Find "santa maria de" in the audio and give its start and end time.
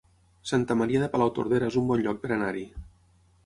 0.51-1.11